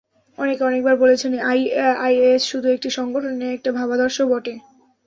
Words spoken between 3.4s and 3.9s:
নয়, একটা